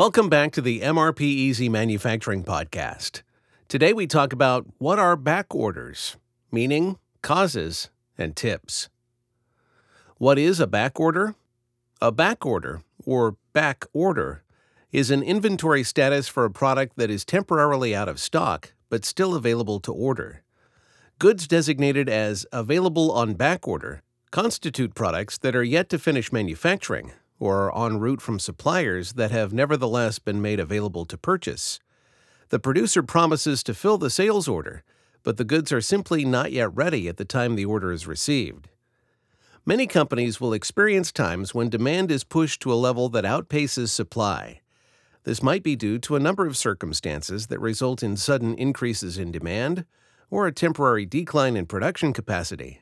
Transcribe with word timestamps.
Welcome 0.00 0.30
back 0.30 0.52
to 0.52 0.62
the 0.62 0.80
MRP 0.80 1.20
Easy 1.20 1.68
Manufacturing 1.68 2.42
Podcast. 2.42 3.20
Today 3.68 3.92
we 3.92 4.06
talk 4.06 4.32
about 4.32 4.64
what 4.78 4.98
are 4.98 5.14
back 5.14 5.54
orders, 5.54 6.16
meaning, 6.50 6.96
causes, 7.20 7.90
and 8.16 8.34
tips. 8.34 8.88
What 10.16 10.38
is 10.38 10.58
a 10.58 10.66
back 10.66 10.98
order? 10.98 11.34
A 12.00 12.10
back 12.10 12.46
order, 12.46 12.80
or 13.04 13.36
back 13.52 13.84
order, 13.92 14.42
is 14.90 15.10
an 15.10 15.22
inventory 15.22 15.84
status 15.84 16.28
for 16.28 16.46
a 16.46 16.50
product 16.50 16.96
that 16.96 17.10
is 17.10 17.22
temporarily 17.22 17.94
out 17.94 18.08
of 18.08 18.18
stock 18.18 18.72
but 18.88 19.04
still 19.04 19.34
available 19.34 19.80
to 19.80 19.92
order. 19.92 20.42
Goods 21.18 21.46
designated 21.46 22.08
as 22.08 22.46
available 22.52 23.12
on 23.12 23.34
back 23.34 23.68
order 23.68 24.00
constitute 24.30 24.94
products 24.94 25.36
that 25.36 25.54
are 25.54 25.62
yet 25.62 25.90
to 25.90 25.98
finish 25.98 26.32
manufacturing 26.32 27.12
or 27.40 27.72
are 27.72 27.86
en 27.86 27.98
route 27.98 28.20
from 28.20 28.38
suppliers 28.38 29.14
that 29.14 29.32
have 29.32 29.52
nevertheless 29.52 30.20
been 30.20 30.40
made 30.40 30.60
available 30.60 31.04
to 31.06 31.18
purchase. 31.18 31.80
The 32.50 32.60
producer 32.60 33.02
promises 33.02 33.64
to 33.64 33.74
fill 33.74 33.98
the 33.98 34.10
sales 34.10 34.46
order, 34.46 34.84
but 35.22 35.36
the 35.36 35.44
goods 35.44 35.72
are 35.72 35.80
simply 35.80 36.24
not 36.24 36.52
yet 36.52 36.74
ready 36.74 37.08
at 37.08 37.16
the 37.16 37.24
time 37.24 37.56
the 37.56 37.64
order 37.64 37.90
is 37.90 38.06
received. 38.06 38.68
Many 39.66 39.86
companies 39.86 40.40
will 40.40 40.52
experience 40.52 41.12
times 41.12 41.54
when 41.54 41.68
demand 41.68 42.10
is 42.10 42.24
pushed 42.24 42.60
to 42.62 42.72
a 42.72 42.74
level 42.74 43.08
that 43.10 43.24
outpaces 43.24 43.88
supply. 43.88 44.60
This 45.24 45.42
might 45.42 45.62
be 45.62 45.76
due 45.76 45.98
to 45.98 46.16
a 46.16 46.20
number 46.20 46.46
of 46.46 46.56
circumstances 46.56 47.48
that 47.48 47.60
result 47.60 48.02
in 48.02 48.16
sudden 48.16 48.54
increases 48.54 49.18
in 49.18 49.30
demand 49.30 49.84
or 50.30 50.46
a 50.46 50.52
temporary 50.52 51.04
decline 51.04 51.56
in 51.56 51.66
production 51.66 52.12
capacity. 52.12 52.80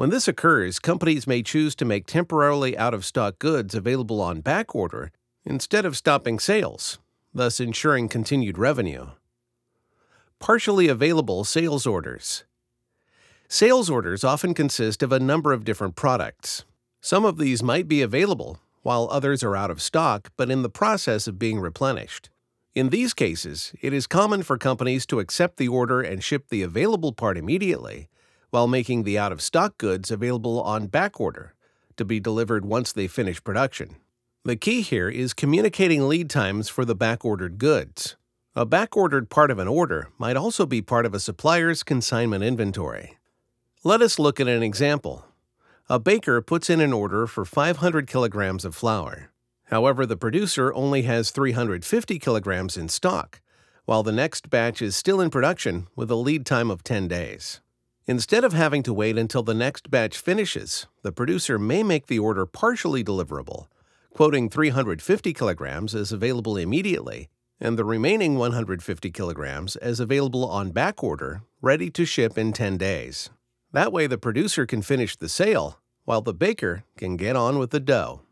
When 0.00 0.08
this 0.08 0.28
occurs, 0.28 0.78
companies 0.78 1.26
may 1.26 1.42
choose 1.42 1.74
to 1.74 1.84
make 1.84 2.06
temporarily 2.06 2.74
out 2.78 2.94
of 2.94 3.04
stock 3.04 3.38
goods 3.38 3.74
available 3.74 4.22
on 4.22 4.40
back 4.40 4.74
order 4.74 5.12
instead 5.44 5.84
of 5.84 5.94
stopping 5.94 6.38
sales, 6.38 6.98
thus 7.34 7.60
ensuring 7.60 8.08
continued 8.08 8.56
revenue. 8.56 9.08
Partially 10.38 10.88
available 10.88 11.44
sales 11.44 11.86
orders. 11.86 12.44
Sales 13.46 13.90
orders 13.90 14.24
often 14.24 14.54
consist 14.54 15.02
of 15.02 15.12
a 15.12 15.20
number 15.20 15.52
of 15.52 15.66
different 15.66 15.96
products. 15.96 16.64
Some 17.02 17.26
of 17.26 17.36
these 17.36 17.62
might 17.62 17.86
be 17.86 18.00
available, 18.00 18.58
while 18.80 19.06
others 19.10 19.42
are 19.42 19.54
out 19.54 19.70
of 19.70 19.82
stock 19.82 20.30
but 20.38 20.50
in 20.50 20.62
the 20.62 20.70
process 20.70 21.26
of 21.26 21.38
being 21.38 21.60
replenished. 21.60 22.30
In 22.74 22.88
these 22.88 23.12
cases, 23.12 23.74
it 23.82 23.92
is 23.92 24.06
common 24.06 24.44
for 24.44 24.56
companies 24.56 25.04
to 25.04 25.20
accept 25.20 25.58
the 25.58 25.68
order 25.68 26.00
and 26.00 26.24
ship 26.24 26.46
the 26.48 26.62
available 26.62 27.12
part 27.12 27.36
immediately, 27.36 28.08
while 28.50 28.66
making 28.66 29.02
the 29.02 29.18
out 29.18 29.32
of 29.32 29.40
stock 29.40 29.78
goods 29.78 30.10
available 30.10 30.60
on 30.62 30.86
back 30.86 31.20
order 31.20 31.54
to 31.96 32.04
be 32.04 32.20
delivered 32.20 32.64
once 32.64 32.92
they 32.92 33.06
finish 33.06 33.42
production. 33.42 33.96
The 34.44 34.56
key 34.56 34.80
here 34.80 35.08
is 35.08 35.34
communicating 35.34 36.08
lead 36.08 36.30
times 36.30 36.68
for 36.68 36.84
the 36.84 36.94
back 36.94 37.24
ordered 37.24 37.58
goods. 37.58 38.16
A 38.56 38.64
back 38.66 38.96
ordered 38.96 39.30
part 39.30 39.50
of 39.50 39.58
an 39.58 39.68
order 39.68 40.08
might 40.18 40.36
also 40.36 40.66
be 40.66 40.82
part 40.82 41.06
of 41.06 41.14
a 41.14 41.20
supplier's 41.20 41.82
consignment 41.82 42.42
inventory. 42.42 43.18
Let 43.84 44.02
us 44.02 44.18
look 44.18 44.40
at 44.40 44.48
an 44.48 44.62
example. 44.62 45.24
A 45.88 45.98
baker 45.98 46.40
puts 46.40 46.70
in 46.70 46.80
an 46.80 46.92
order 46.92 47.26
for 47.26 47.44
500 47.44 48.06
kilograms 48.06 48.64
of 48.64 48.74
flour. 48.74 49.30
However, 49.64 50.04
the 50.04 50.16
producer 50.16 50.74
only 50.74 51.02
has 51.02 51.30
350 51.30 52.18
kilograms 52.18 52.76
in 52.76 52.88
stock, 52.88 53.40
while 53.84 54.02
the 54.02 54.12
next 54.12 54.50
batch 54.50 54.82
is 54.82 54.96
still 54.96 55.20
in 55.20 55.30
production 55.30 55.86
with 55.94 56.10
a 56.10 56.16
lead 56.16 56.44
time 56.44 56.70
of 56.70 56.82
10 56.82 57.08
days. 57.08 57.60
Instead 58.06 58.44
of 58.44 58.52
having 58.52 58.82
to 58.82 58.94
wait 58.94 59.18
until 59.18 59.42
the 59.42 59.54
next 59.54 59.90
batch 59.90 60.16
finishes, 60.16 60.86
the 61.02 61.12
producer 61.12 61.58
may 61.58 61.82
make 61.82 62.06
the 62.06 62.18
order 62.18 62.46
partially 62.46 63.04
deliverable, 63.04 63.66
quoting 64.14 64.48
350 64.48 65.32
kilograms 65.32 65.94
as 65.94 66.10
available 66.10 66.56
immediately 66.56 67.28
and 67.60 67.78
the 67.78 67.84
remaining 67.84 68.36
150 68.36 69.10
kilograms 69.10 69.76
as 69.76 70.00
available 70.00 70.48
on 70.48 70.70
back 70.70 71.04
order, 71.04 71.42
ready 71.60 71.90
to 71.90 72.06
ship 72.06 72.38
in 72.38 72.52
10 72.52 72.78
days. 72.78 73.28
That 73.72 73.92
way, 73.92 74.06
the 74.06 74.18
producer 74.18 74.66
can 74.66 74.82
finish 74.82 75.14
the 75.14 75.28
sale 75.28 75.78
while 76.04 76.22
the 76.22 76.34
baker 76.34 76.84
can 76.96 77.16
get 77.16 77.36
on 77.36 77.58
with 77.58 77.70
the 77.70 77.80
dough. 77.80 78.22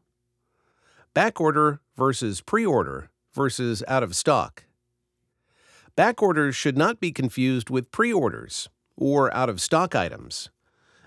Back 1.13 1.41
order 1.41 1.81
versus 1.97 2.41
pre 2.41 2.65
order 2.65 3.11
versus 3.35 3.85
out 3.87 4.03
of 4.03 4.17
stock. 4.17 4.65
Back 5.95 6.23
orders 6.23 6.57
should 6.57 6.79
not 6.79 7.01
be 7.01 7.13
confused 7.13 7.71
with 7.71 7.93
pre 7.93 8.13
orders 8.13 8.69
or 8.99 9.35
out 9.35 9.49
of 9.49 9.61
stock 9.61 9.95
items. 9.95 10.51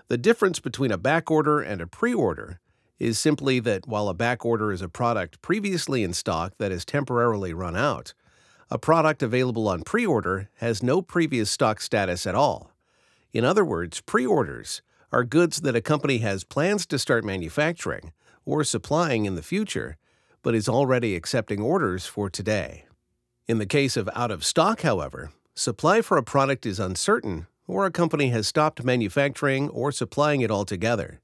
The 0.08 0.18
difference 0.18 0.58
between 0.58 0.90
a 0.90 0.98
back 0.98 1.30
order 1.30 1.60
and 1.60 1.80
a 1.80 1.86
pre 1.86 2.12
order 2.12 2.58
is 2.98 3.18
simply 3.18 3.60
that 3.60 3.86
while 3.86 4.08
a 4.08 4.14
back 4.14 4.44
order 4.44 4.72
is 4.72 4.82
a 4.82 4.88
product 4.88 5.42
previously 5.42 6.02
in 6.02 6.12
stock 6.12 6.54
that 6.58 6.70
has 6.70 6.84
temporarily 6.84 7.52
run 7.52 7.76
out, 7.76 8.14
a 8.70 8.78
product 8.78 9.22
available 9.22 9.68
on 9.68 9.82
pre 9.82 10.06
order 10.06 10.48
has 10.56 10.82
no 10.82 11.02
previous 11.02 11.50
stock 11.50 11.80
status 11.80 12.26
at 12.26 12.34
all. 12.34 12.70
In 13.32 13.44
other 13.44 13.64
words, 13.64 14.00
pre 14.00 14.26
orders 14.26 14.82
are 15.10 15.24
goods 15.24 15.60
that 15.60 15.76
a 15.76 15.80
company 15.80 16.18
has 16.18 16.44
plans 16.44 16.86
to 16.86 16.98
start 16.98 17.24
manufacturing 17.24 18.12
or 18.44 18.64
supplying 18.64 19.26
in 19.26 19.34
the 19.34 19.42
future, 19.42 19.96
but 20.42 20.54
is 20.54 20.68
already 20.68 21.14
accepting 21.14 21.60
orders 21.60 22.06
for 22.06 22.30
today. 22.30 22.86
In 23.46 23.58
the 23.58 23.66
case 23.66 23.96
of 23.96 24.08
out 24.14 24.30
of 24.30 24.44
stock, 24.44 24.80
however, 24.80 25.32
supply 25.54 26.00
for 26.00 26.16
a 26.16 26.22
product 26.22 26.64
is 26.64 26.80
uncertain 26.80 27.46
or 27.72 27.86
a 27.86 27.90
company 27.90 28.28
has 28.28 28.46
stopped 28.46 28.84
manufacturing 28.84 29.70
or 29.70 29.90
supplying 29.90 30.42
it 30.42 30.50
altogether. 30.50 31.20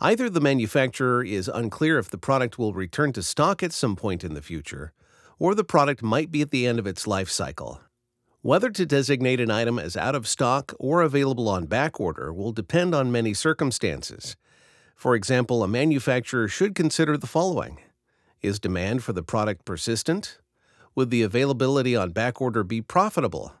Either 0.00 0.28
the 0.28 0.40
manufacturer 0.40 1.24
is 1.24 1.48
unclear 1.48 1.98
if 1.98 2.10
the 2.10 2.18
product 2.18 2.58
will 2.58 2.72
return 2.72 3.12
to 3.12 3.22
stock 3.22 3.62
at 3.62 3.72
some 3.72 3.94
point 3.94 4.24
in 4.24 4.34
the 4.34 4.42
future, 4.42 4.92
or 5.38 5.54
the 5.54 5.64
product 5.64 6.02
might 6.02 6.32
be 6.32 6.42
at 6.42 6.50
the 6.50 6.66
end 6.66 6.80
of 6.80 6.86
its 6.86 7.06
life 7.06 7.30
cycle. 7.30 7.80
Whether 8.42 8.70
to 8.70 8.86
designate 8.86 9.40
an 9.40 9.50
item 9.50 9.78
as 9.78 9.96
out 9.96 10.14
of 10.14 10.26
stock 10.26 10.74
or 10.78 11.02
available 11.02 11.48
on 11.48 11.66
back 11.66 12.00
order 12.00 12.32
will 12.32 12.52
depend 12.52 12.94
on 12.94 13.12
many 13.12 13.32
circumstances. 13.32 14.36
For 14.96 15.14
example, 15.14 15.62
a 15.62 15.68
manufacturer 15.68 16.48
should 16.48 16.74
consider 16.74 17.16
the 17.16 17.26
following 17.28 17.78
Is 18.42 18.58
demand 18.58 19.04
for 19.04 19.12
the 19.12 19.22
product 19.22 19.64
persistent? 19.64 20.38
Would 20.96 21.10
the 21.10 21.22
availability 21.22 21.94
on 21.94 22.10
back 22.10 22.40
order 22.40 22.64
be 22.64 22.80
profitable? 22.80 23.54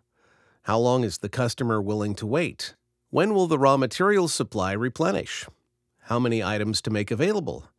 How 0.68 0.78
long 0.78 1.02
is 1.02 1.16
the 1.16 1.30
customer 1.30 1.80
willing 1.80 2.14
to 2.16 2.26
wait? 2.26 2.74
When 3.08 3.32
will 3.32 3.46
the 3.46 3.58
raw 3.58 3.78
materials 3.78 4.34
supply 4.34 4.72
replenish? 4.72 5.46
How 6.00 6.18
many 6.18 6.44
items 6.44 6.82
to 6.82 6.90
make 6.90 7.10
available? 7.10 7.70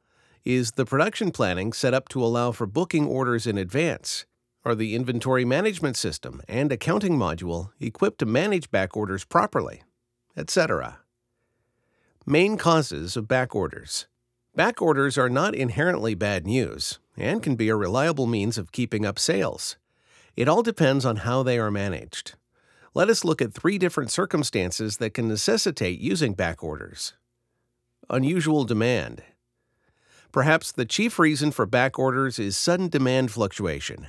Is 0.43 0.71
the 0.71 0.87
production 0.87 1.29
planning 1.29 1.71
set 1.71 1.93
up 1.93 2.09
to 2.09 2.23
allow 2.23 2.51
for 2.51 2.65
booking 2.65 3.05
orders 3.05 3.45
in 3.45 3.59
advance? 3.59 4.25
Are 4.65 4.73
the 4.73 4.95
inventory 4.95 5.45
management 5.45 5.97
system 5.97 6.41
and 6.47 6.71
accounting 6.71 7.15
module 7.15 7.69
equipped 7.79 8.17
to 8.21 8.25
manage 8.25 8.71
back 8.71 8.97
orders 8.97 9.23
properly? 9.23 9.83
Etc. 10.35 10.97
Main 12.25 12.57
causes 12.57 13.15
of 13.15 13.27
back 13.27 13.53
orders. 13.53 14.07
Back 14.55 14.81
orders 14.81 15.15
are 15.15 15.29
not 15.29 15.53
inherently 15.53 16.15
bad 16.15 16.47
news 16.47 16.97
and 17.15 17.43
can 17.43 17.55
be 17.55 17.69
a 17.69 17.75
reliable 17.75 18.25
means 18.25 18.57
of 18.57 18.71
keeping 18.71 19.05
up 19.05 19.19
sales. 19.19 19.77
It 20.35 20.49
all 20.49 20.63
depends 20.63 21.05
on 21.05 21.17
how 21.17 21.43
they 21.43 21.59
are 21.59 21.69
managed 21.69 22.33
let 22.93 23.09
us 23.09 23.23
look 23.23 23.41
at 23.41 23.53
three 23.53 23.77
different 23.77 24.11
circumstances 24.11 24.97
that 24.97 25.13
can 25.13 25.27
necessitate 25.27 25.99
using 25.99 26.33
back 26.33 26.63
orders. 26.63 27.13
Unusual 28.09 28.63
demand. 28.63 29.21
Perhaps 30.31 30.71
the 30.71 30.85
chief 30.85 31.19
reason 31.19 31.51
for 31.51 31.65
back 31.65 31.97
orders 31.97 32.39
is 32.39 32.57
sudden 32.57 32.87
demand 32.87 33.31
fluctuation. 33.31 34.07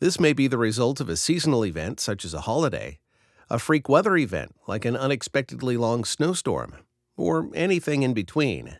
This 0.00 0.18
may 0.18 0.32
be 0.32 0.48
the 0.48 0.58
result 0.58 1.00
of 1.00 1.08
a 1.08 1.16
seasonal 1.16 1.64
event, 1.64 2.00
such 2.00 2.24
as 2.24 2.34
a 2.34 2.42
holiday, 2.42 2.98
a 3.48 3.58
freak 3.58 3.88
weather 3.88 4.16
event, 4.16 4.54
like 4.66 4.84
an 4.84 4.96
unexpectedly 4.96 5.76
long 5.76 6.04
snowstorm, 6.04 6.74
or 7.16 7.50
anything 7.54 8.02
in 8.02 8.14
between. 8.14 8.78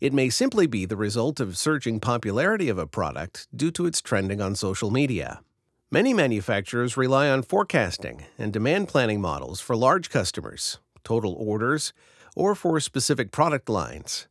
It 0.00 0.12
may 0.12 0.28
simply 0.28 0.66
be 0.66 0.84
the 0.84 0.96
result 0.96 1.40
of 1.40 1.56
surging 1.56 2.00
popularity 2.00 2.68
of 2.68 2.78
a 2.78 2.86
product 2.86 3.48
due 3.54 3.70
to 3.72 3.86
its 3.86 4.02
trending 4.02 4.40
on 4.40 4.54
social 4.54 4.90
media. 4.90 5.40
Many 5.88 6.12
manufacturers 6.12 6.96
rely 6.96 7.30
on 7.30 7.44
forecasting 7.44 8.24
and 8.36 8.52
demand 8.52 8.88
planning 8.88 9.20
models 9.20 9.60
for 9.60 9.76
large 9.76 10.10
customers, 10.10 10.80
total 11.04 11.34
orders, 11.34 11.92
or 12.34 12.56
for 12.56 12.80
specific 12.80 13.30
product 13.30 13.68
lines. 13.68 14.26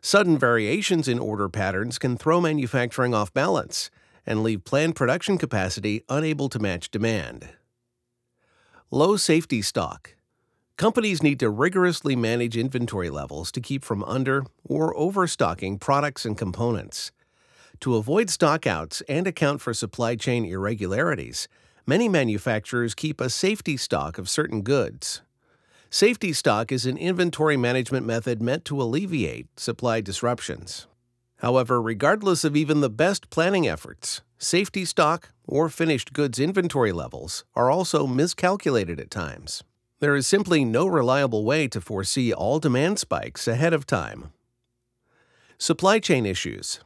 Sudden 0.00 0.36
variations 0.36 1.06
in 1.06 1.20
order 1.20 1.48
patterns 1.48 1.96
can 1.96 2.16
throw 2.16 2.40
manufacturing 2.40 3.14
off 3.14 3.32
balance 3.32 3.88
and 4.26 4.42
leave 4.42 4.64
planned 4.64 4.96
production 4.96 5.38
capacity 5.38 6.02
unable 6.08 6.48
to 6.48 6.58
match 6.58 6.90
demand. 6.90 7.50
Low 8.90 9.16
safety 9.16 9.62
stock. 9.62 10.16
Companies 10.76 11.22
need 11.22 11.38
to 11.38 11.50
rigorously 11.50 12.16
manage 12.16 12.56
inventory 12.56 13.10
levels 13.10 13.52
to 13.52 13.60
keep 13.60 13.84
from 13.84 14.02
under 14.02 14.44
or 14.64 14.92
overstocking 14.96 15.78
products 15.78 16.24
and 16.24 16.36
components. 16.36 17.12
To 17.80 17.96
avoid 17.96 18.28
stockouts 18.28 19.02
and 19.08 19.26
account 19.26 19.60
for 19.60 19.74
supply 19.74 20.16
chain 20.16 20.44
irregularities, 20.44 21.48
many 21.86 22.08
manufacturers 22.08 22.94
keep 22.94 23.20
a 23.20 23.30
safety 23.30 23.76
stock 23.76 24.18
of 24.18 24.28
certain 24.28 24.62
goods. 24.62 25.22
Safety 25.90 26.32
stock 26.32 26.70
is 26.70 26.86
an 26.86 26.96
inventory 26.96 27.56
management 27.56 28.06
method 28.06 28.40
meant 28.40 28.64
to 28.66 28.80
alleviate 28.80 29.58
supply 29.58 30.00
disruptions. 30.00 30.86
However, 31.38 31.80
regardless 31.80 32.44
of 32.44 32.56
even 32.56 32.80
the 32.80 32.90
best 32.90 33.30
planning 33.30 33.66
efforts, 33.66 34.20
Safety 34.42 34.86
stock 34.86 35.32
or 35.46 35.68
finished 35.68 36.14
goods 36.14 36.38
inventory 36.38 36.92
levels 36.92 37.44
are 37.54 37.70
also 37.70 38.06
miscalculated 38.06 38.98
at 38.98 39.10
times. 39.10 39.62
There 39.98 40.16
is 40.16 40.26
simply 40.26 40.64
no 40.64 40.86
reliable 40.86 41.44
way 41.44 41.68
to 41.68 41.80
foresee 41.82 42.32
all 42.32 42.58
demand 42.58 42.98
spikes 42.98 43.46
ahead 43.46 43.74
of 43.74 43.86
time. 43.86 44.32
Supply 45.58 45.98
chain 45.98 46.24
issues. 46.24 46.80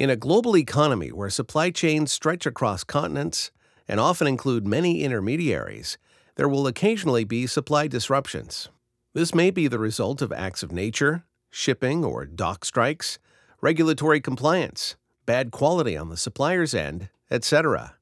In 0.00 0.08
a 0.08 0.16
global 0.16 0.56
economy 0.56 1.12
where 1.12 1.28
supply 1.28 1.68
chains 1.68 2.10
stretch 2.10 2.46
across 2.46 2.84
continents 2.84 3.50
and 3.86 4.00
often 4.00 4.26
include 4.26 4.66
many 4.66 5.02
intermediaries, 5.02 5.98
there 6.36 6.48
will 6.48 6.66
occasionally 6.66 7.22
be 7.22 7.46
supply 7.46 7.86
disruptions. 7.86 8.70
This 9.12 9.34
may 9.34 9.50
be 9.50 9.68
the 9.68 9.78
result 9.78 10.22
of 10.22 10.32
acts 10.32 10.62
of 10.62 10.72
nature, 10.72 11.24
shipping 11.50 12.02
or 12.02 12.24
dock 12.24 12.64
strikes, 12.64 13.18
regulatory 13.60 14.22
compliance, 14.22 14.96
bad 15.26 15.50
quality 15.50 15.98
on 15.98 16.08
the 16.08 16.16
supplier's 16.16 16.72
end, 16.72 17.10
etc. 17.30 17.96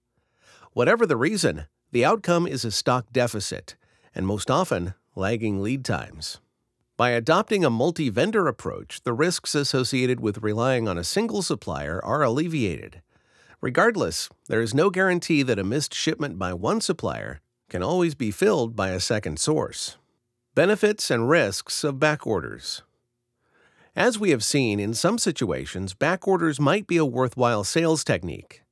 Whatever 0.75 1.05
the 1.05 1.17
reason, 1.17 1.67
the 1.91 2.05
outcome 2.05 2.47
is 2.47 2.65
a 2.65 2.71
stock 2.71 3.07
deficit, 3.13 3.75
and 4.15 4.25
most 4.25 4.53
often, 4.53 4.95
lagging 5.17 5.65
lead 5.65 5.85
times. 5.85 6.39
By 6.99 7.11
adopting 7.11 7.65
a 7.65 7.71
multi 7.71 8.09
vendor 8.09 8.49
approach, 8.49 9.03
the 9.05 9.13
risks 9.13 9.55
associated 9.55 10.19
with 10.19 10.43
relying 10.43 10.89
on 10.89 10.99
a 10.99 11.05
single 11.05 11.43
supplier 11.43 12.05
are 12.05 12.25
alleviated. 12.25 13.03
Regardless, 13.61 14.29
there 14.49 14.61
is 14.61 14.75
no 14.75 14.91
guarantee 14.91 15.45
that 15.45 15.61
a 15.61 15.65
missed 15.65 15.95
shipment 15.95 16.41
by 16.41 16.53
one 16.53 16.81
supplier 16.81 17.41
can 17.71 17.85
always 17.85 18.17
be 18.17 18.33
filled 18.33 18.75
by 18.75 18.89
a 18.89 18.99
second 18.99 19.39
source. 19.39 19.97
Benefits 20.57 21.09
and 21.09 21.29
risks 21.29 21.85
of 21.85 22.01
back 22.01 22.27
orders. 22.27 22.83
As 23.95 24.19
we 24.19 24.31
have 24.31 24.43
seen, 24.43 24.81
in 24.81 24.93
some 24.93 25.19
situations, 25.19 25.95
back 25.95 26.27
orders 26.27 26.59
might 26.59 26.89
be 26.89 26.97
a 26.97 27.05
worthwhile 27.05 27.63
sales 27.63 28.03
technique. 28.03 28.65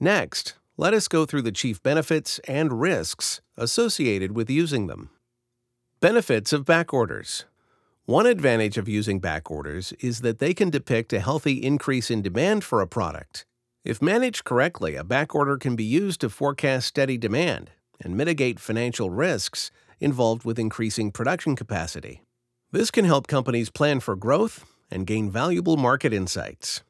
Next, 0.00 0.54
let 0.78 0.94
us 0.94 1.06
go 1.06 1.26
through 1.26 1.42
the 1.42 1.52
chief 1.52 1.82
benefits 1.82 2.38
and 2.48 2.80
risks 2.80 3.42
associated 3.58 4.34
with 4.34 4.48
using 4.48 4.86
them. 4.86 5.10
Benefits 6.00 6.54
of 6.54 6.64
back 6.64 6.94
orders. 6.94 7.44
One 8.08 8.24
advantage 8.24 8.78
of 8.78 8.88
using 8.88 9.20
back 9.20 9.50
orders 9.50 9.92
is 10.00 10.22
that 10.22 10.38
they 10.38 10.54
can 10.54 10.70
depict 10.70 11.12
a 11.12 11.20
healthy 11.20 11.62
increase 11.62 12.10
in 12.10 12.22
demand 12.22 12.64
for 12.64 12.80
a 12.80 12.86
product. 12.86 13.44
If 13.84 14.00
managed 14.00 14.44
correctly, 14.44 14.96
a 14.96 15.04
back 15.04 15.34
order 15.34 15.58
can 15.58 15.76
be 15.76 15.84
used 15.84 16.22
to 16.22 16.30
forecast 16.30 16.88
steady 16.88 17.18
demand 17.18 17.70
and 18.00 18.16
mitigate 18.16 18.60
financial 18.60 19.10
risks 19.10 19.70
involved 20.00 20.46
with 20.46 20.58
increasing 20.58 21.12
production 21.12 21.54
capacity. 21.54 22.22
This 22.72 22.90
can 22.90 23.04
help 23.04 23.26
companies 23.26 23.68
plan 23.68 24.00
for 24.00 24.16
growth 24.16 24.64
and 24.90 25.06
gain 25.06 25.30
valuable 25.30 25.76
market 25.76 26.14
insights. 26.14 26.82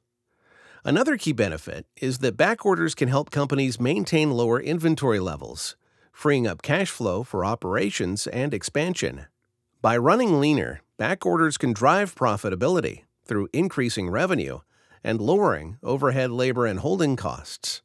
Another 0.85 1.17
key 1.17 1.33
benefit 1.33 1.85
is 2.01 2.19
that 2.19 2.37
back 2.37 2.65
orders 2.65 2.95
can 2.95 3.09
help 3.09 3.33
companies 3.33 3.81
maintain 3.81 4.31
lower 4.31 4.61
inventory 4.61 5.19
levels, 5.19 5.75
freeing 6.13 6.47
up 6.47 6.63
cash 6.63 6.91
flow 6.91 7.25
for 7.25 7.45
operations 7.45 8.29
and 8.29 8.55
expansion. 8.55 9.27
By 9.81 9.97
running 9.97 10.41
leaner, 10.41 10.81
back 10.97 11.25
orders 11.25 11.57
can 11.57 11.73
drive 11.73 12.17
profitability 12.17 13.05
through 13.25 13.49
increasing 13.53 14.11
revenue 14.11 14.59
and 15.05 15.21
lowering 15.21 15.77
overhead 15.85 16.33
labor 16.33 16.67
and 16.67 16.81
holding 16.81 17.15
costs. 17.15 17.81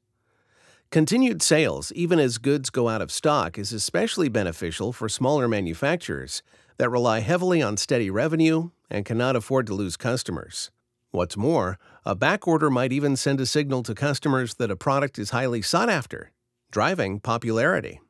Continued 0.89 1.43
sales, 1.43 1.91
even 1.91 2.17
as 2.17 2.39
goods 2.39 2.71
go 2.71 2.89
out 2.89 3.03
of 3.03 3.11
stock, 3.11 3.59
is 3.59 3.71
especially 3.71 4.27
beneficial 4.27 4.91
for 4.91 5.07
smaller 5.07 5.47
manufacturers 5.47 6.41
that 6.77 6.89
rely 6.89 7.19
heavily 7.19 7.61
on 7.61 7.77
steady 7.77 8.09
revenue 8.09 8.71
and 8.89 9.05
cannot 9.05 9.35
afford 9.35 9.67
to 9.67 9.75
lose 9.75 9.95
customers. 9.95 10.71
What's 11.11 11.37
more, 11.37 11.77
a 12.07 12.15
back 12.15 12.47
order 12.47 12.71
might 12.71 12.91
even 12.91 13.15
send 13.15 13.39
a 13.39 13.45
signal 13.45 13.83
to 13.83 13.93
customers 13.93 14.55
that 14.55 14.71
a 14.71 14.75
product 14.75 15.19
is 15.19 15.29
highly 15.29 15.61
sought 15.61 15.89
after, 15.89 16.31
driving 16.71 17.19
popularity. 17.19 18.01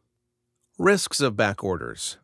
Risks 0.80 1.20
of 1.20 1.36
back 1.36 1.66
orders. 1.66 2.18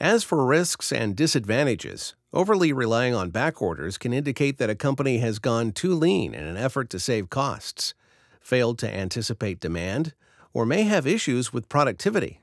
As 0.00 0.24
for 0.24 0.46
risks 0.46 0.92
and 0.92 1.14
disadvantages, 1.14 2.14
overly 2.32 2.72
relying 2.72 3.14
on 3.14 3.28
back 3.28 3.60
orders 3.60 3.98
can 3.98 4.14
indicate 4.14 4.56
that 4.56 4.70
a 4.70 4.74
company 4.74 5.18
has 5.18 5.38
gone 5.38 5.72
too 5.72 5.94
lean 5.94 6.32
in 6.32 6.44
an 6.44 6.56
effort 6.56 6.88
to 6.90 6.98
save 6.98 7.28
costs 7.28 7.92
failed 8.40 8.78
to 8.78 8.92
anticipate 8.92 9.60
demand, 9.60 10.14
or 10.54 10.64
may 10.64 10.82
have 10.84 11.06
issues 11.06 11.52
with 11.52 11.68
productivity. 11.68 12.40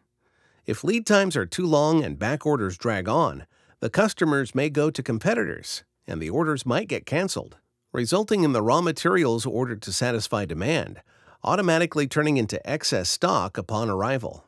If 0.67 0.83
lead 0.83 1.07
times 1.07 1.35
are 1.35 1.47
too 1.47 1.65
long 1.65 2.03
and 2.03 2.19
back 2.19 2.45
orders 2.45 2.77
drag 2.77 3.09
on, 3.09 3.47
the 3.79 3.89
customers 3.89 4.53
may 4.53 4.69
go 4.69 4.91
to 4.91 5.01
competitors 5.01 5.83
and 6.05 6.21
the 6.21 6.29
orders 6.29 6.65
might 6.65 6.87
get 6.87 7.07
canceled, 7.07 7.57
resulting 7.91 8.43
in 8.43 8.53
the 8.53 8.61
raw 8.61 8.81
materials 8.81 9.47
ordered 9.47 9.81
to 9.81 9.91
satisfy 9.91 10.45
demand 10.45 11.01
automatically 11.43 12.07
turning 12.07 12.37
into 12.37 12.69
excess 12.69 13.09
stock 13.09 13.57
upon 13.57 13.89
arrival. 13.89 14.46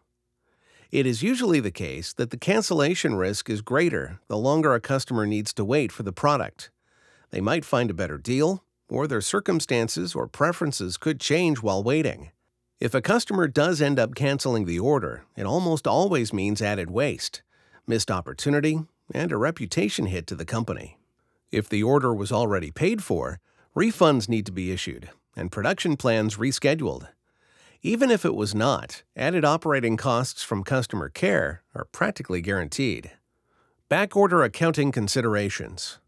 It 0.92 1.06
is 1.06 1.22
usually 1.22 1.60
the 1.60 1.70
case 1.70 2.14
that 2.14 2.32
the 2.32 2.38
cancellation 2.38 3.14
risk 3.14 3.48
is 3.48 3.62
greater 3.62 4.20
the 4.28 4.38
longer 4.38 4.74
a 4.74 4.82
customer 4.82 5.28
needs 5.28 5.54
to 5.54 5.64
wait 5.64 5.92
for 5.92 6.02
the 6.02 6.12
product. 6.12 6.72
They 7.30 7.42
might 7.42 7.64
find 7.64 7.92
a 7.92 7.94
better 7.94 8.18
deal, 8.18 8.64
or 8.88 9.06
their 9.06 9.22
circumstances 9.22 10.16
or 10.16 10.28
preferences 10.28 10.98
could 10.98 11.20
change 11.20 11.60
while 11.60 11.84
waiting. 11.84 12.32
If 12.80 12.96
a 12.96 13.02
customer 13.02 13.48
does 13.48 13.84
end 13.84 14.00
up 14.00 14.16
canceling 14.16 14.66
the 14.66 14.80
order, 14.80 15.26
it 15.36 15.46
almost 15.46 15.86
always 15.86 16.34
means 16.34 16.60
added 16.60 16.90
waste, 16.90 17.44
missed 17.86 18.10
opportunity, 18.10 18.80
and 19.14 19.32
a 19.32 19.38
reputation 19.38 20.08
hit 20.08 20.26
to 20.28 20.36
the 20.36 20.46
company. 20.46 20.98
If 21.52 21.70
the 21.70 21.84
order 21.84 22.16
was 22.16 22.32
already 22.32 22.72
paid 22.72 23.04
for, 23.04 23.40
refunds 23.76 24.28
need 24.28 24.48
to 24.48 24.52
be 24.52 24.72
issued 24.72 25.10
and 25.36 25.52
production 25.52 25.96
plans 25.96 26.36
rescheduled. 26.36 27.08
Even 27.82 28.12
if 28.12 28.26
it 28.26 28.36
was 28.36 28.54
not, 28.54 29.04
added 29.16 29.46
operating 29.46 29.96
costs 29.96 30.44
from 30.44 30.66
customer 30.66 31.08
care 31.08 31.64
are 31.74 31.86
practically 31.86 32.42
guaranteed. 32.42 33.12
Backorder 33.90 34.44
accounting 34.44 34.92
considerations. 34.92 36.00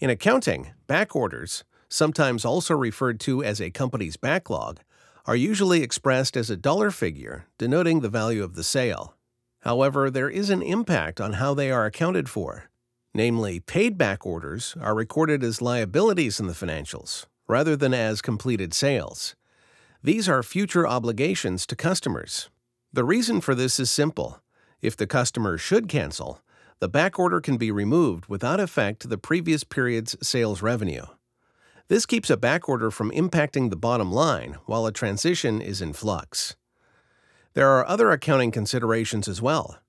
In 0.00 0.08
accounting, 0.08 0.72
back 0.86 1.14
orders, 1.14 1.64
sometimes 1.90 2.46
also 2.46 2.74
referred 2.74 3.20
to 3.20 3.44
as 3.44 3.60
a 3.60 3.70
company's 3.70 4.16
backlog, 4.16 4.80
are 5.26 5.36
usually 5.36 5.82
expressed 5.82 6.34
as 6.34 6.48
a 6.48 6.56
dollar 6.56 6.90
figure 6.90 7.44
denoting 7.58 8.00
the 8.00 8.08
value 8.08 8.42
of 8.42 8.54
the 8.54 8.64
sale. 8.64 9.16
However, 9.60 10.10
there 10.10 10.30
is 10.30 10.48
an 10.48 10.62
impact 10.62 11.20
on 11.20 11.34
how 11.34 11.52
they 11.52 11.70
are 11.70 11.84
accounted 11.84 12.30
for. 12.30 12.70
Namely, 13.12 13.60
paid 13.60 13.98
back 13.98 14.24
orders 14.24 14.74
are 14.80 14.94
recorded 14.94 15.44
as 15.44 15.60
liabilities 15.60 16.40
in 16.40 16.46
the 16.46 16.54
financials 16.54 17.26
rather 17.46 17.76
than 17.76 17.92
as 17.92 18.22
completed 18.22 18.72
sales. 18.72 19.36
These 20.06 20.28
are 20.28 20.44
future 20.44 20.86
obligations 20.86 21.66
to 21.66 21.74
customers. 21.74 22.48
The 22.92 23.02
reason 23.02 23.40
for 23.40 23.56
this 23.56 23.80
is 23.80 23.90
simple. 23.90 24.40
If 24.80 24.96
the 24.96 25.08
customer 25.08 25.58
should 25.58 25.88
cancel, 25.88 26.40
the 26.78 26.88
back 26.88 27.18
order 27.18 27.40
can 27.40 27.56
be 27.56 27.72
removed 27.72 28.26
without 28.26 28.60
effect 28.60 29.00
to 29.00 29.08
the 29.08 29.18
previous 29.18 29.64
period's 29.64 30.16
sales 30.22 30.62
revenue. 30.62 31.06
This 31.88 32.06
keeps 32.06 32.30
a 32.30 32.36
backorder 32.36 32.92
from 32.92 33.10
impacting 33.10 33.68
the 33.68 33.76
bottom 33.76 34.12
line 34.12 34.58
while 34.66 34.86
a 34.86 34.92
transition 34.92 35.60
is 35.60 35.82
in 35.82 35.92
flux. 35.92 36.54
There 37.54 37.70
are 37.70 37.84
other 37.84 38.12
accounting 38.12 38.52
considerations 38.52 39.26
as 39.26 39.42
well. 39.42 39.80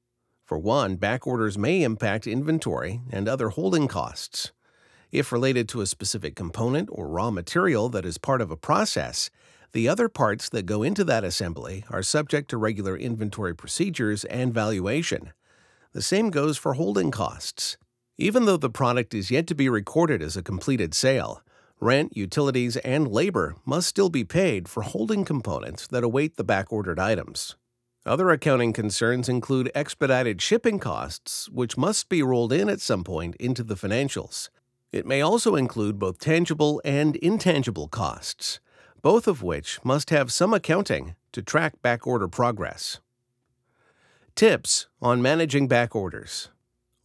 For 0.45 0.57
one, 0.57 0.97
backorders 0.97 1.59
may 1.59 1.83
impact 1.83 2.25
inventory 2.25 3.01
and 3.12 3.29
other 3.29 3.50
holding 3.50 3.88
costs. 3.88 4.51
If 5.12 5.31
related 5.31 5.69
to 5.69 5.81
a 5.81 5.86
specific 5.86 6.36
component 6.36 6.89
or 6.91 7.07
raw 7.07 7.29
material 7.29 7.88
that 7.89 8.03
is 8.03 8.17
part 8.17 8.41
of 8.41 8.50
a 8.50 8.57
process, 8.57 9.29
the 9.77 9.88
other 9.88 10.10
parts 10.10 10.50
that 10.50 10.65
go 10.65 10.81
into 10.81 11.03
that 11.03 11.24
assembly 11.24 11.86
are 11.91 12.01
subject 12.01 12.50
to 12.50 12.57
regular 12.57 12.98
inventory 12.98 13.55
procedures 13.55 14.25
and 14.25 14.51
valuation. 14.51 15.31
The 15.93 16.01
same 16.01 16.31
goes 16.31 16.57
for 16.57 16.74
holding 16.74 17.12
costs. 17.12 17.77
Even 18.17 18.46
though 18.46 18.57
the 18.57 18.72
product 18.72 19.13
is 19.13 19.29
yet 19.29 19.46
to 19.46 19.53
be 19.53 19.69
recorded 19.69 20.19
as 20.19 20.36
a 20.36 20.41
completed 20.41 20.96
sale, 20.96 21.43
Rent, 21.79 22.17
utilities, 22.17 22.77
and 22.77 23.07
labor 23.07 23.55
must 23.67 23.88
still 23.88 24.10
be 24.10 24.24
paid 24.24 24.67
for 24.67 24.81
holding 24.81 25.24
components 25.24 25.86
that 25.86 26.03
await 26.03 26.38
the 26.38 26.43
backordered 26.43 26.98
items. 26.98 27.55
Other 28.03 28.31
accounting 28.31 28.74
concerns 28.74 29.29
include 29.29 29.72
expedited 29.75 30.41
shipping 30.41 30.79
costs, 30.79 31.50
which 31.50 31.77
must 31.77 32.10
be 32.10 32.24
rolled 32.24 32.51
in 32.51 32.67
at 32.67 32.81
some 32.81 33.03
point 33.03 33.36
into 33.36 33.63
the 33.63 33.75
financials. 33.75 34.50
It 34.91 35.05
may 35.05 35.22
also 35.22 35.55
include 35.55 36.00
both 36.00 36.17
tangible 36.17 36.81
and 36.84 37.15
intangible 37.17 37.88
costs, 37.88 38.60
both 39.01 39.27
of 39.27 39.43
which 39.43 39.79
must 39.83 40.09
have 40.09 40.31
some 40.31 40.53
accounting 40.53 41.15
to 41.31 41.41
track 41.41 41.75
backorder 41.83 42.31
progress. 42.31 42.99
Tips 44.35 44.87
on 45.01 45.21
managing 45.21 45.67
backorders. 45.67 46.49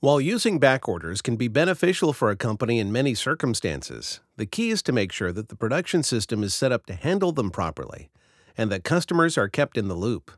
While 0.00 0.20
using 0.20 0.58
back 0.58 0.88
orders 0.88 1.22
can 1.22 1.36
be 1.36 1.48
beneficial 1.48 2.12
for 2.12 2.30
a 2.30 2.36
company 2.36 2.78
in 2.80 2.90
many 2.90 3.14
circumstances, 3.14 4.20
the 4.36 4.46
key 4.46 4.70
is 4.70 4.82
to 4.82 4.92
make 4.92 5.12
sure 5.12 5.32
that 5.32 5.48
the 5.48 5.56
production 5.56 6.02
system 6.02 6.42
is 6.42 6.52
set 6.52 6.72
up 6.72 6.86
to 6.86 6.94
handle 6.94 7.30
them 7.30 7.50
properly 7.50 8.10
and 8.58 8.70
that 8.70 8.84
customers 8.84 9.38
are 9.38 9.48
kept 9.48 9.78
in 9.78 9.88
the 9.88 9.94
loop. 9.94 10.32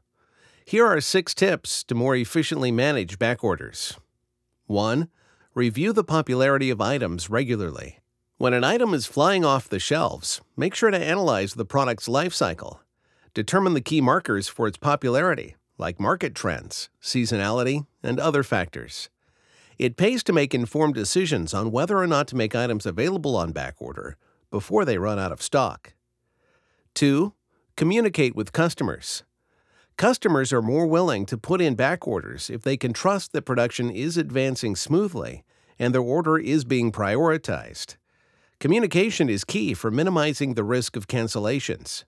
Here 0.66 0.86
are 0.86 1.00
six 1.00 1.34
tips 1.34 1.82
to 1.84 1.94
more 1.94 2.14
efficiently 2.14 2.70
manage 2.72 3.18
back 3.18 3.42
orders. 3.42 3.98
1. 4.66 5.08
Review 5.54 5.92
the 5.92 6.04
popularity 6.04 6.70
of 6.70 6.80
items 6.80 7.30
regularly. 7.30 8.00
When 8.36 8.52
an 8.52 8.64
item 8.64 8.94
is 8.94 9.06
flying 9.06 9.44
off 9.44 9.68
the 9.68 9.78
shelves, 9.78 10.40
make 10.56 10.74
sure 10.74 10.90
to 10.90 10.98
analyze 10.98 11.54
the 11.54 11.64
product's 11.64 12.08
life 12.08 12.34
cycle. 12.34 12.80
Determine 13.32 13.74
the 13.74 13.80
key 13.80 14.00
markers 14.00 14.48
for 14.48 14.66
its 14.66 14.76
popularity, 14.76 15.54
like 15.78 16.00
market 16.00 16.34
trends, 16.34 16.88
seasonality, 17.00 17.86
and 18.02 18.18
other 18.18 18.42
factors. 18.42 19.08
It 19.78 19.96
pays 19.96 20.24
to 20.24 20.32
make 20.32 20.52
informed 20.52 20.94
decisions 20.94 21.54
on 21.54 21.70
whether 21.70 21.96
or 21.96 22.08
not 22.08 22.26
to 22.28 22.36
make 22.36 22.56
items 22.56 22.86
available 22.86 23.36
on 23.36 23.52
backorder 23.52 24.14
before 24.50 24.84
they 24.84 24.98
run 24.98 25.20
out 25.20 25.30
of 25.30 25.40
stock. 25.40 25.94
2. 26.94 27.32
Communicate 27.76 28.34
with 28.34 28.52
customers. 28.52 29.22
Customers 29.96 30.52
are 30.52 30.60
more 30.60 30.88
willing 30.88 31.24
to 31.26 31.38
put 31.38 31.60
in 31.60 31.76
back 31.76 32.04
orders 32.08 32.50
if 32.50 32.62
they 32.62 32.76
can 32.76 32.92
trust 32.92 33.32
that 33.32 33.42
production 33.42 33.90
is 33.90 34.16
advancing 34.16 34.74
smoothly 34.74 35.44
and 35.78 35.94
their 35.94 36.02
order 36.02 36.36
is 36.36 36.64
being 36.64 36.90
prioritized. 36.90 37.94
Communication 38.64 39.28
is 39.28 39.44
key 39.44 39.74
for 39.74 39.90
minimizing 39.90 40.54
the 40.54 40.64
risk 40.64 40.96
of 40.96 41.06
cancellations. 41.06 42.04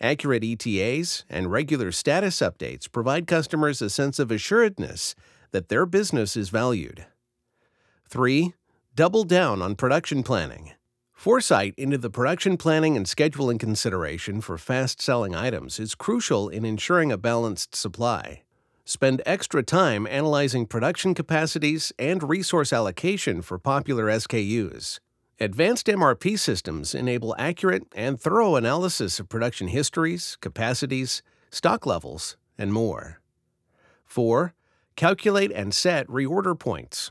Accurate 0.00 0.44
ETAs 0.44 1.24
and 1.28 1.50
regular 1.50 1.90
status 1.90 2.36
updates 2.36 2.88
provide 2.88 3.26
customers 3.26 3.82
a 3.82 3.90
sense 3.90 4.20
of 4.20 4.30
assuredness 4.30 5.16
that 5.50 5.68
their 5.68 5.84
business 5.84 6.36
is 6.36 6.48
valued. 6.48 7.06
3. 8.08 8.54
Double 8.94 9.24
down 9.24 9.60
on 9.60 9.74
production 9.74 10.22
planning. 10.22 10.74
Foresight 11.12 11.74
into 11.76 11.98
the 11.98 12.08
production 12.08 12.56
planning 12.56 12.96
and 12.96 13.06
scheduling 13.06 13.58
consideration 13.58 14.40
for 14.40 14.56
fast 14.56 15.02
selling 15.02 15.34
items 15.34 15.80
is 15.80 15.96
crucial 15.96 16.48
in 16.48 16.64
ensuring 16.64 17.10
a 17.10 17.18
balanced 17.18 17.74
supply. 17.74 18.44
Spend 18.84 19.22
extra 19.26 19.64
time 19.64 20.06
analyzing 20.06 20.66
production 20.66 21.14
capacities 21.14 21.92
and 21.98 22.22
resource 22.22 22.72
allocation 22.72 23.42
for 23.42 23.58
popular 23.58 24.04
SKUs. 24.04 25.00
Advanced 25.38 25.86
MRP 25.88 26.38
systems 26.38 26.94
enable 26.94 27.36
accurate 27.38 27.82
and 27.94 28.18
thorough 28.18 28.56
analysis 28.56 29.20
of 29.20 29.28
production 29.28 29.68
histories, 29.68 30.38
capacities, 30.40 31.22
stock 31.50 31.84
levels, 31.84 32.38
and 32.56 32.72
more. 32.72 33.20
4. 34.06 34.54
Calculate 34.96 35.52
and 35.52 35.74
set 35.74 36.06
reorder 36.06 36.58
points. 36.58 37.10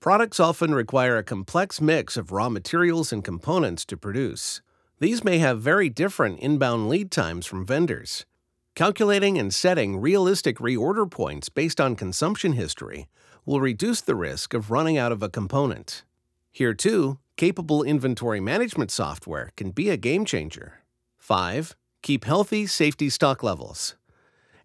Products 0.00 0.38
often 0.38 0.74
require 0.74 1.16
a 1.16 1.24
complex 1.24 1.80
mix 1.80 2.18
of 2.18 2.30
raw 2.30 2.50
materials 2.50 3.10
and 3.10 3.24
components 3.24 3.86
to 3.86 3.96
produce. 3.96 4.60
These 4.98 5.24
may 5.24 5.38
have 5.38 5.62
very 5.62 5.88
different 5.88 6.40
inbound 6.40 6.90
lead 6.90 7.10
times 7.10 7.46
from 7.46 7.64
vendors. 7.64 8.26
Calculating 8.74 9.38
and 9.38 9.52
setting 9.52 9.96
realistic 9.96 10.58
reorder 10.58 11.10
points 11.10 11.48
based 11.48 11.80
on 11.80 11.96
consumption 11.96 12.52
history 12.52 13.08
will 13.46 13.62
reduce 13.62 14.02
the 14.02 14.14
risk 14.14 14.52
of 14.52 14.70
running 14.70 14.98
out 14.98 15.10
of 15.10 15.22
a 15.22 15.30
component. 15.30 16.04
Here, 16.50 16.74
too, 16.74 17.18
capable 17.36 17.82
inventory 17.82 18.40
management 18.40 18.90
software 18.90 19.50
can 19.56 19.70
be 19.70 19.90
a 19.90 19.96
game 19.96 20.24
changer. 20.24 20.80
5. 21.18 21.74
Keep 22.02 22.24
healthy 22.24 22.66
safety 22.66 23.08
stock 23.08 23.42
levels. 23.42 23.96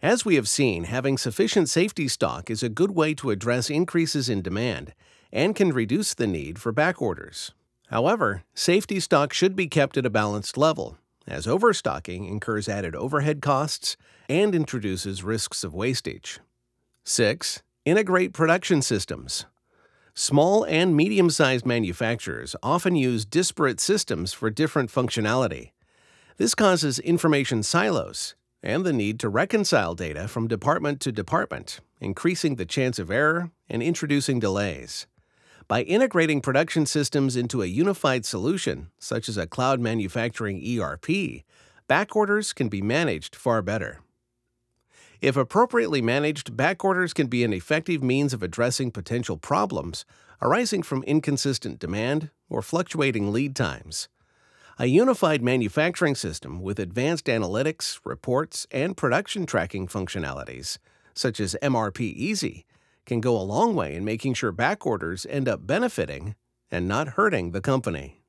As 0.02 0.26
we 0.26 0.36
have 0.36 0.48
seen, 0.48 0.84
having 0.84 1.18
sufficient 1.18 1.70
safety 1.70 2.08
stock 2.08 2.52
is 2.52 2.62
a 2.62 2.70
good 2.70 2.92
way 2.92 3.14
to 3.16 3.32
address 3.32 3.70
increases 3.70 4.30
in 4.30 4.42
demand 4.42 4.94
and 5.32 5.56
can 5.56 5.74
reduce 5.74 6.14
the 6.14 6.28
need 6.28 6.60
for 6.60 6.72
back 6.72 7.02
orders. 7.02 7.52
However, 7.88 8.44
safety 8.54 9.00
stock 9.00 9.34
should 9.34 9.56
be 9.56 9.68
kept 9.68 9.98
at 9.98 10.06
a 10.06 10.10
balanced 10.10 10.58
level, 10.58 10.98
as 11.26 11.48
overstocking 11.48 12.26
incurs 12.26 12.70
added 12.70 12.96
overhead 12.96 13.42
costs 13.42 13.98
and 14.30 14.54
introduces 14.54 15.24
risks 15.24 15.64
of 15.64 15.74
wastage. 15.74 16.40
6. 17.06 17.64
Integrate 17.86 18.34
production 18.34 18.82
systems. 18.82 19.46
Small 20.20 20.64
and 20.64 20.96
medium 20.96 21.30
sized 21.30 21.64
manufacturers 21.64 22.56
often 22.64 22.96
use 22.96 23.24
disparate 23.24 23.80
systems 23.80 24.34
for 24.34 24.50
different 24.50 24.92
functionality. 24.92 25.74
This 26.38 26.56
causes 26.56 26.98
information 26.98 27.62
silos 27.62 28.34
and 28.64 28.84
the 28.84 28.92
need 28.92 29.20
to 29.20 29.30
reconcile 29.30 29.94
data 29.94 30.28
from 30.28 30.48
department 30.48 31.02
to 31.02 31.12
department, 31.12 31.82
increasing 32.02 32.56
the 32.56 32.66
chance 32.66 32.98
of 32.98 33.12
error 33.12 33.52
and 33.70 33.84
introducing 33.84 34.40
delays. 34.40 35.06
By 35.68 35.84
integrating 35.84 36.42
production 36.42 36.88
systems 36.88 37.36
into 37.36 37.62
a 37.62 37.68
unified 37.68 38.26
solution, 38.26 38.90
such 38.98 39.30
as 39.30 39.38
a 39.38 39.46
cloud 39.46 39.80
manufacturing 39.80 40.58
ERP, 40.58 41.44
backorders 41.88 42.56
can 42.56 42.70
be 42.70 42.82
managed 42.82 43.36
far 43.36 43.62
better. 43.62 44.00
If 45.20 45.36
appropriately 45.36 46.02
managed, 46.02 46.56
back 46.56 46.86
orders 46.86 47.14
can 47.14 47.28
be 47.28 47.44
an 47.44 47.54
effective 47.54 48.04
means 48.04 48.34
of 48.34 48.44
addressing 48.44 48.92
potential 48.92 49.38
problems 49.38 50.06
arising 50.42 50.84
from 50.84 51.04
inconsistent 51.04 51.80
demand 51.80 52.30
or 52.50 52.62
fluctuating 52.62 53.34
lead 53.34 53.56
times. 53.56 54.10
A 54.78 54.86
unified 54.86 55.42
manufacturing 55.42 56.14
system 56.14 56.62
with 56.62 56.78
advanced 56.78 57.26
analytics, 57.26 58.00
reports, 58.06 58.68
and 58.70 58.96
production 58.96 59.48
tracking 59.48 59.88
functionalities, 59.88 60.78
such 61.16 61.40
as 61.40 61.56
MRP 61.64 62.02
Easy, 62.02 62.68
can 63.08 63.20
go 63.20 63.36
a 63.36 63.42
long 63.42 63.74
way 63.74 63.96
in 63.96 64.06
making 64.06 64.36
sure 64.36 64.52
back 64.52 64.86
orders 64.86 65.26
end 65.32 65.50
up 65.50 65.66
benefiting 65.66 66.36
and 66.70 66.88
not 66.88 67.10
hurting 67.10 67.52
the 67.52 67.62
company. 67.62 68.22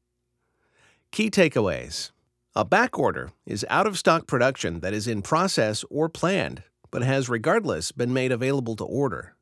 Key 1.12 1.30
takeaways 1.30 2.12
A 2.54 2.64
back 2.64 2.98
order 2.98 3.32
is 3.44 3.66
out 3.68 3.86
of 3.86 3.98
stock 3.98 4.26
production 4.26 4.80
that 4.80 4.94
is 4.94 5.06
in 5.06 5.20
process 5.20 5.84
or 5.90 6.08
planned 6.08 6.62
but 6.90 7.02
has 7.02 7.28
regardless 7.28 7.92
been 7.92 8.12
made 8.12 8.32
available 8.32 8.76
to 8.76 8.84
order. 8.84 9.34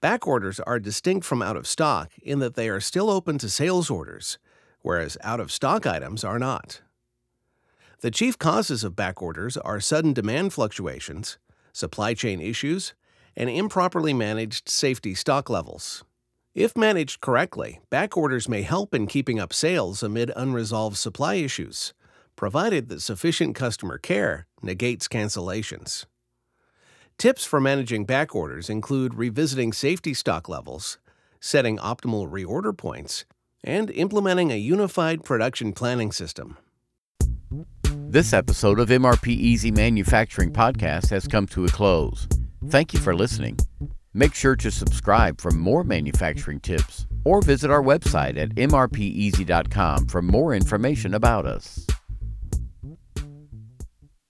Back 0.00 0.26
orders 0.26 0.60
are 0.60 0.78
distinct 0.78 1.24
from 1.24 1.42
out 1.42 1.56
of 1.56 1.66
stock 1.66 2.10
in 2.22 2.38
that 2.40 2.54
they 2.54 2.68
are 2.68 2.80
still 2.80 3.10
open 3.10 3.38
to 3.38 3.48
sales 3.48 3.88
orders, 3.90 4.38
whereas 4.82 5.16
out 5.22 5.40
of 5.40 5.50
stock 5.50 5.86
items 5.86 6.24
are 6.24 6.38
not. 6.38 6.82
The 8.00 8.10
chief 8.10 8.38
causes 8.38 8.84
of 8.84 8.94
back 8.94 9.22
orders 9.22 9.56
are 9.56 9.80
sudden 9.80 10.12
demand 10.12 10.52
fluctuations, 10.52 11.38
supply 11.72 12.12
chain 12.12 12.40
issues, 12.40 12.92
and 13.34 13.48
improperly 13.48 14.12
managed 14.12 14.68
safety 14.68 15.14
stock 15.14 15.48
levels. 15.48 16.04
If 16.54 16.76
managed 16.76 17.20
correctly, 17.20 17.80
back 17.90 18.16
orders 18.16 18.48
may 18.48 18.62
help 18.62 18.94
in 18.94 19.06
keeping 19.06 19.40
up 19.40 19.52
sales 19.52 20.02
amid 20.02 20.30
unresolved 20.36 20.96
supply 20.96 21.36
issues, 21.36 21.94
provided 22.36 22.88
that 22.90 23.00
sufficient 23.00 23.56
customer 23.56 23.98
care 23.98 24.46
negates 24.62 25.08
cancellations. 25.08 26.04
Tips 27.18 27.44
for 27.44 27.60
managing 27.60 28.04
back 28.04 28.34
orders 28.34 28.68
include 28.68 29.14
revisiting 29.14 29.72
safety 29.72 30.14
stock 30.14 30.48
levels, 30.48 30.98
setting 31.40 31.78
optimal 31.78 32.28
reorder 32.30 32.76
points, 32.76 33.24
and 33.62 33.90
implementing 33.90 34.52
a 34.52 34.56
unified 34.56 35.24
production 35.24 35.72
planning 35.72 36.12
system. 36.12 36.58
This 37.84 38.32
episode 38.32 38.78
of 38.78 38.90
MRP 38.90 39.28
Easy 39.28 39.70
Manufacturing 39.70 40.52
Podcast 40.52 41.10
has 41.10 41.26
come 41.26 41.46
to 41.48 41.64
a 41.64 41.68
close. 41.68 42.28
Thank 42.68 42.92
you 42.92 43.00
for 43.00 43.14
listening. 43.14 43.58
Make 44.12 44.34
sure 44.34 44.54
to 44.56 44.70
subscribe 44.70 45.40
for 45.40 45.50
more 45.50 45.82
manufacturing 45.82 46.60
tips 46.60 47.06
or 47.24 47.42
visit 47.42 47.70
our 47.70 47.82
website 47.82 48.36
at 48.36 48.50
mrpeasy.com 48.50 50.06
for 50.06 50.22
more 50.22 50.54
information 50.54 51.14
about 51.14 51.46
us. 51.46 51.86